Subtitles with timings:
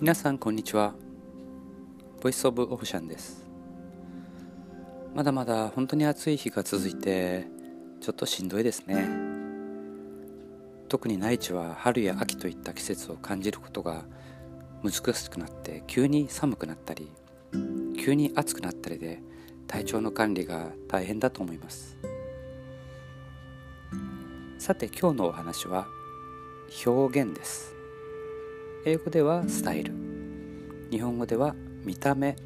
[0.00, 0.92] 皆さんこんにちは。
[2.20, 3.46] ボイスオブオーシャンです。
[5.14, 7.46] まだまだ本当に暑い日が続いて
[8.00, 9.08] ちょっとしんどいですね。
[10.88, 14.02] 特に内地は春や秋といった季節を感じることが
[14.82, 17.08] 難しくなって急に寒くなったり
[17.96, 19.22] 急に暑くなったりで
[19.68, 21.96] 体調の管理が大変だと思います。
[24.58, 25.86] さて今日のお話は
[26.84, 27.73] 表現です。
[28.86, 29.94] 英語ではスタイル。
[30.90, 32.36] 日本語では見た目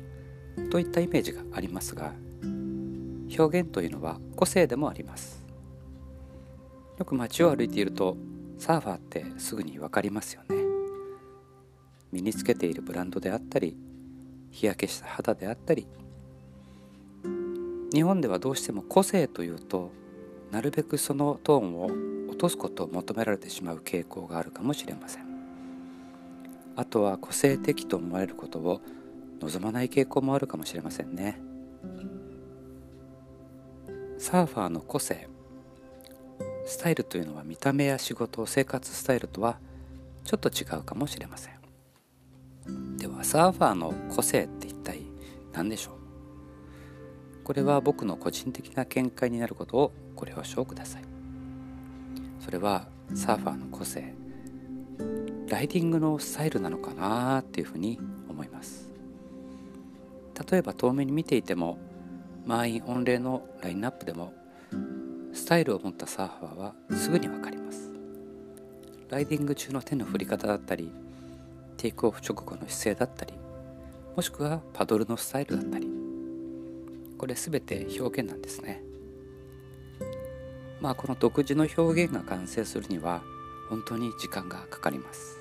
[0.71, 2.13] といったイメージがありますが
[3.37, 5.45] 表現というのは個性でもあります。
[6.97, 8.17] よく街を歩いていると
[8.57, 10.57] サーファーってすぐに分かりますよね。
[12.13, 13.77] 身につけているブランドであったり
[14.53, 15.89] 日焼けした肌であったり。
[17.93, 19.91] 日本ではどうしても個性というと
[20.53, 25.28] なるべくそのトーンを落とすことを求められてしまう傾向があるかもしれません。
[26.79, 28.81] あとは個性的と思われることを
[29.41, 31.41] 望まない傾向もあるかもしれませんね。
[34.17, 35.27] サーファーの個性
[36.65, 39.59] スタイルというのは見た目や仕事生活スタイルとは
[40.23, 42.97] ちょっと違うかもしれません。
[42.97, 45.01] ではサーファーの個性って一体
[45.53, 45.95] 何でしょう？
[47.43, 51.03] これは僕の個人的な見解になることをご了承ください。
[52.39, 54.15] それはサーファーの個性。
[55.49, 58.89] ライディングのスタイルなのかなっていうふうに思います。
[60.51, 61.79] 例えば遠目に見ていても
[62.47, 64.33] 満員御礼のラインナップでも
[65.33, 67.91] スタイルを持ったサーファーはすぐにわかります。
[69.09, 70.93] ライディング中の手の振り方だったり
[71.79, 73.33] テイクオフ直後の姿勢だったり
[74.15, 75.89] もしくはパドルのスタイルだったり。
[77.17, 78.83] これ全て表現なんですね。
[80.81, 83.23] まあこの独自の表現が完成するには
[83.69, 85.39] 本当に時間がかかります。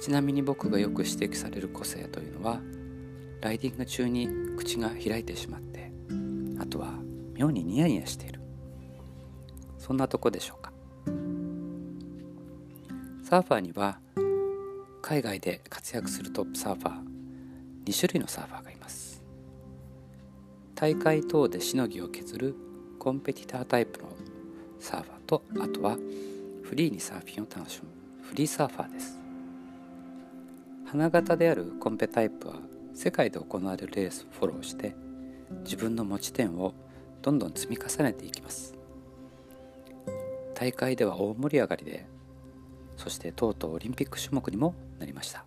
[0.00, 2.60] ちなみに僕がよく指摘される個性というのは
[3.40, 5.92] ライディング中に口が開いてしまって
[6.58, 6.94] あとは
[7.34, 8.40] 妙にニヤニヤしている。
[9.78, 10.72] そんなとこでしょうか。
[13.22, 13.98] サーファーには
[15.00, 17.02] 海外で活躍するトップサーファー
[17.86, 19.22] 2種類のサーファーがいます。
[20.74, 22.54] 大会等でしのぎを削る
[22.98, 24.08] コンペティタータイプの
[24.78, 25.96] サーファーとあとは
[26.72, 27.90] フリーにサーフィンを楽しむ。
[28.22, 29.20] フリーサーファーです。
[30.86, 32.54] 花形であるコンペタイプは
[32.94, 34.96] 世界で行われるレースをフォローして
[35.64, 36.72] 自分の持ち点を
[37.20, 38.72] どんどん積み重ねていきます。
[40.54, 42.06] 大会では大盛り上がりで
[42.96, 45.44] そしてとうとうオリンピック種目にもなりました。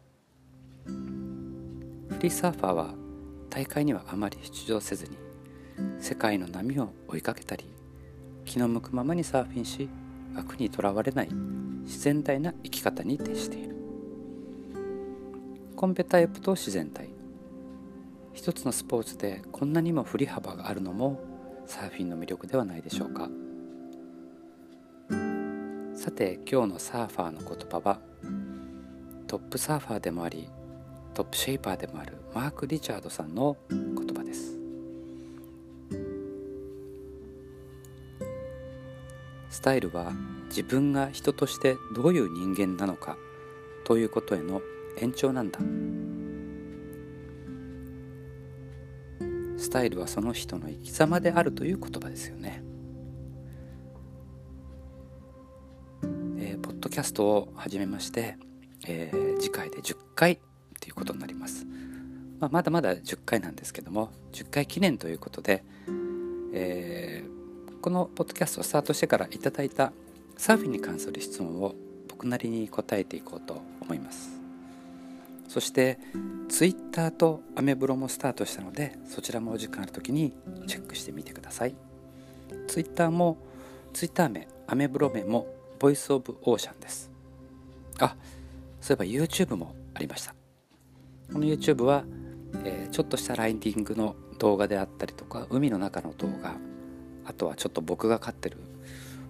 [0.86, 0.92] フ
[2.22, 2.94] リーサーファーは
[3.50, 5.18] 大会にはあまり出場せずに
[6.00, 7.66] 世界の波を追いかけたり
[8.46, 9.90] 気の向くままにサーフィンし
[10.36, 11.30] 枠にとらわれない
[11.84, 13.76] 自然体な生き方に徹している。
[15.76, 17.10] コンペタイプと自然体。
[18.34, 21.20] 一つのスポーツでこんなにも振り幅があるのも
[21.66, 23.30] サーフィンの魅力ではないでしょうか。
[25.96, 28.00] さて今日のサーファーの言葉は
[29.28, 30.50] トップサーファーでもあり
[31.14, 33.58] トップシェイパーでもあるマーク・リチャードさんの
[39.66, 40.14] タイルは
[40.50, 43.18] 自分が人としてどういう人間なのか
[43.84, 44.62] ということへの
[45.00, 45.60] 延長なんだ。
[49.58, 52.62] スタイルはその人の生き様であるという言葉ですよね、
[56.38, 58.38] えー、ポッドキャストを始めまして、
[58.88, 60.40] えー、次回で10回
[60.80, 61.66] ということになります、
[62.40, 65.64] まあ、まだまだ10回なんですけども10回記念ということで、
[66.54, 67.45] えー、
[67.82, 69.94] このポッドキャストをスタートしてからいただいた
[70.38, 71.76] サーフィンに関する質問を
[72.08, 74.30] 僕なりに答えていこうと思います。
[75.48, 76.00] そして
[76.50, 80.34] ツイッターとアメブロもスタートしたのでそちらもお時間ある時に
[80.68, 81.76] チェックしてみてください。
[82.68, 83.38] ツイッターも
[83.94, 85.48] ツイッター名アメブロ名も
[85.80, 87.12] ボイスオブオーシャンです。
[88.00, 88.16] あ
[88.82, 90.36] そういえば YouTube もありました。
[91.32, 92.04] この YouTube は、
[92.64, 96.56] えー、ちょっとしたライディングの動画であったりとか海の中の動画
[97.26, 98.58] あとはちょっと僕が飼ってる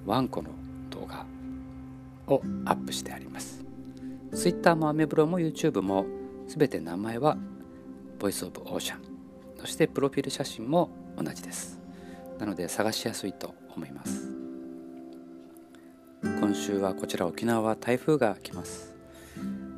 [0.05, 0.49] ワンコの
[0.89, 1.25] 動画
[2.27, 3.63] をアップしてあります。
[4.33, 6.05] Twitter もアメブロも YouTube も
[6.47, 7.37] 全て名前は
[8.19, 8.97] Voice of Ocean
[9.59, 11.79] そしてプロフィール写真も同じです。
[12.39, 14.31] なので探しやすいと思います。
[16.21, 18.93] 今週はこちら沖縄は台風が来ます。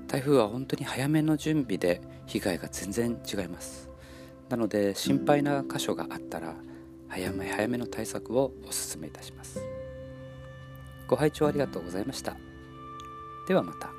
[0.07, 3.89] 台風は本当に早めの準備で被害が全然違います。
[4.49, 6.55] なので心配な箇所があったら
[7.09, 9.61] 早め早めの対策をお勧めいたします。
[11.07, 12.35] ご拝聴ありがとうございました。
[13.47, 13.96] ではまた。